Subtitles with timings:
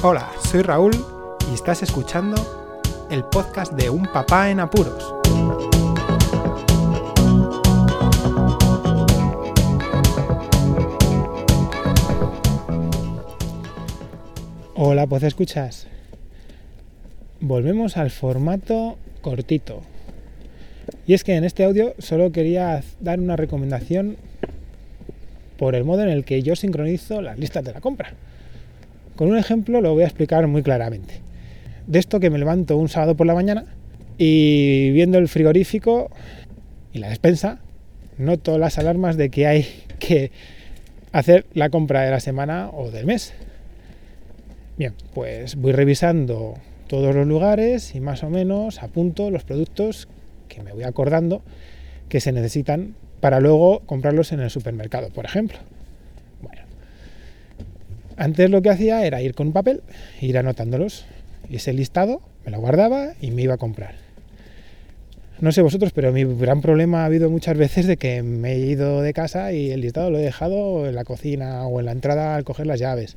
[0.00, 0.92] Hola, soy Raúl
[1.50, 2.36] y estás escuchando
[3.10, 5.12] el podcast de Un Papá en Apuros.
[14.76, 15.88] Hola, pues escuchas.
[17.40, 19.82] Volvemos al formato cortito.
[21.08, 24.16] Y es que en este audio solo quería dar una recomendación
[25.56, 28.14] por el modo en el que yo sincronizo las listas de la compra.
[29.18, 31.14] Con un ejemplo lo voy a explicar muy claramente.
[31.88, 33.64] De esto que me levanto un sábado por la mañana
[34.16, 36.08] y viendo el frigorífico
[36.92, 37.58] y la despensa,
[38.16, 39.66] noto las alarmas de que hay
[39.98, 40.30] que
[41.10, 43.34] hacer la compra de la semana o del mes.
[44.76, 46.54] Bien, pues voy revisando
[46.86, 50.06] todos los lugares y más o menos apunto los productos
[50.46, 51.42] que me voy acordando
[52.08, 55.58] que se necesitan para luego comprarlos en el supermercado, por ejemplo.
[58.18, 59.80] Antes lo que hacía era ir con un papel,
[60.20, 61.06] ir anotándolos.
[61.48, 63.94] Y ese listado me lo guardaba y me iba a comprar.
[65.40, 68.58] No sé vosotros, pero mi gran problema ha habido muchas veces de que me he
[68.58, 71.92] ido de casa y el listado lo he dejado en la cocina o en la
[71.92, 73.16] entrada al coger las llaves.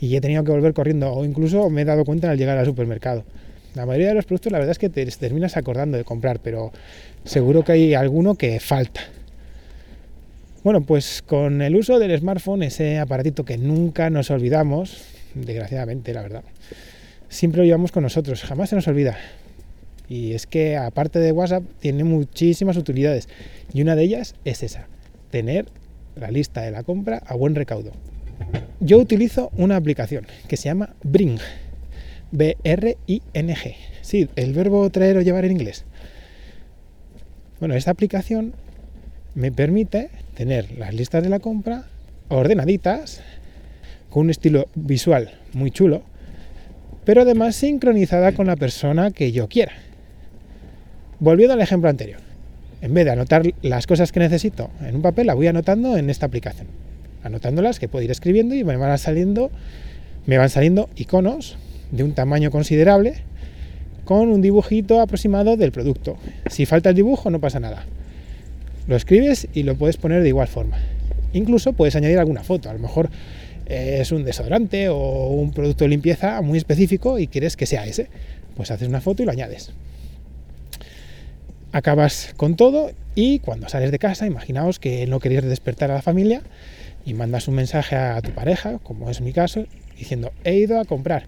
[0.00, 2.64] Y he tenido que volver corriendo o incluso me he dado cuenta al llegar al
[2.64, 3.24] supermercado.
[3.74, 6.72] La mayoría de los productos la verdad es que te terminas acordando de comprar, pero
[7.24, 9.02] seguro que hay alguno que falta.
[10.64, 15.04] Bueno, pues con el uso del smartphone, ese aparatito que nunca nos olvidamos,
[15.34, 16.44] desgraciadamente, la verdad,
[17.28, 19.16] siempre lo llevamos con nosotros, jamás se nos olvida.
[20.08, 23.28] Y es que aparte de WhatsApp tiene muchísimas utilidades
[23.72, 24.86] y una de ellas es esa,
[25.32, 25.66] tener
[26.14, 27.90] la lista de la compra a buen recaudo.
[28.78, 31.38] Yo utilizo una aplicación que se llama Bring,
[32.30, 33.74] B-R-I-N-G.
[34.02, 35.84] Sí, el verbo traer o llevar en inglés.
[37.58, 38.54] Bueno, esta aplicación
[39.34, 41.84] me permite tener las listas de la compra
[42.28, 43.20] ordenaditas,
[44.10, 46.02] con un estilo visual muy chulo,
[47.04, 49.72] pero además sincronizada con la persona que yo quiera.
[51.18, 52.20] Volviendo al ejemplo anterior,
[52.80, 56.10] en vez de anotar las cosas que necesito en un papel, la voy anotando en
[56.10, 56.66] esta aplicación.
[57.22, 58.64] Anotándolas que puedo ir escribiendo y
[58.98, 59.50] saliendo,
[60.26, 61.56] me van saliendo iconos
[61.90, 63.14] de un tamaño considerable
[64.04, 66.16] con un dibujito aproximado del producto.
[66.50, 67.84] Si falta el dibujo no pasa nada.
[68.86, 70.78] Lo escribes y lo puedes poner de igual forma.
[71.32, 72.68] Incluso puedes añadir alguna foto.
[72.68, 73.10] A lo mejor
[73.66, 77.86] eh, es un desodorante o un producto de limpieza muy específico y quieres que sea
[77.86, 78.08] ese.
[78.56, 79.72] Pues haces una foto y lo añades.
[81.72, 86.02] Acabas con todo y cuando sales de casa, imaginaos que no querías despertar a la
[86.02, 86.42] familia
[87.06, 89.64] y mandas un mensaje a tu pareja, como es mi caso,
[89.96, 91.24] diciendo he ido a comprar.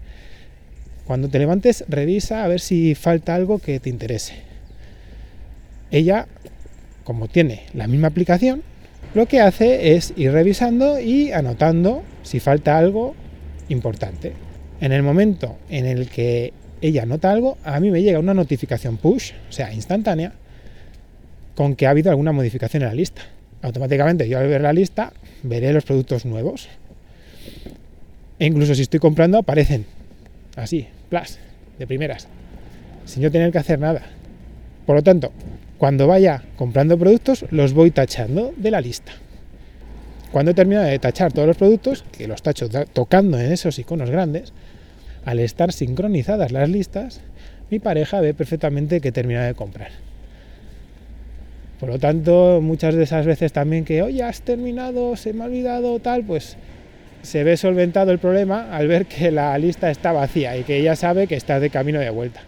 [1.05, 4.33] Cuando te levantes, revisa a ver si falta algo que te interese.
[5.91, 6.27] Ella
[7.05, 8.63] como tiene la misma aplicación,
[9.13, 13.15] lo que hace es ir revisando y anotando si falta algo
[13.69, 14.33] importante.
[14.81, 16.51] En el momento en el que
[16.81, 20.33] ella nota algo, a mí me llega una notificación push, o sea, instantánea,
[21.55, 23.21] con que ha habido alguna modificación en la lista.
[23.61, 26.67] Automáticamente yo al ver la lista veré los productos nuevos.
[28.37, 29.85] E incluso si estoy comprando aparecen
[30.57, 31.37] así, plus,
[31.79, 32.27] de primeras,
[33.05, 34.01] sin yo tener que hacer nada.
[34.85, 35.31] Por lo tanto,
[35.77, 39.11] cuando vaya comprando productos, los voy tachando de la lista.
[40.31, 44.09] Cuando he terminado de tachar todos los productos, que los tacho tocando en esos iconos
[44.09, 44.53] grandes,
[45.25, 47.21] al estar sincronizadas las listas,
[47.69, 49.91] mi pareja ve perfectamente que he terminado de comprar.
[51.79, 55.47] Por lo tanto, muchas de esas veces también que, oye, has terminado, se me ha
[55.47, 56.55] olvidado, tal, pues
[57.21, 60.95] se ve solventado el problema al ver que la lista está vacía y que ella
[60.95, 62.41] sabe que estás de camino de vuelta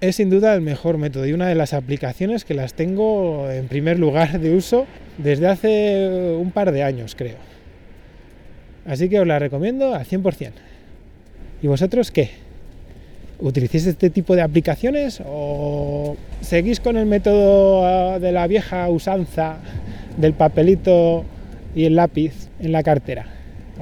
[0.00, 3.68] es sin duda el mejor método y una de las aplicaciones que las tengo en
[3.68, 4.86] primer lugar de uso
[5.18, 7.36] desde hace un par de años, creo.
[8.86, 10.52] Así que os la recomiendo al 100%.
[11.62, 12.30] ¿Y vosotros qué?
[13.38, 19.56] ¿Utilicéis este tipo de aplicaciones o seguís con el método ah, de la vieja usanza
[20.16, 21.24] del papelito
[21.74, 23.26] y el lápiz en la cartera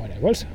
[0.01, 0.47] o en el bolso?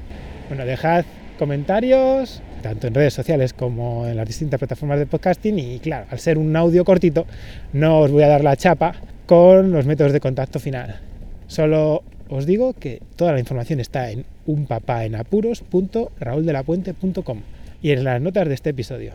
[0.49, 1.05] Bueno, dejad
[1.37, 6.19] comentarios, tanto en redes sociales como en las distintas plataformas de podcasting y claro, al
[6.19, 7.25] ser un audio cortito
[7.73, 8.95] no os voy a dar la chapa
[9.25, 10.99] con los métodos de contacto final.
[11.47, 17.41] Solo os digo que toda la información está en unpapaenapuros.rauldelapuente.com
[17.81, 19.13] y en las notas de este episodio.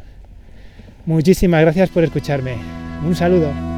[1.06, 2.56] Muchísimas gracias por escucharme.
[3.04, 3.73] Un saludo.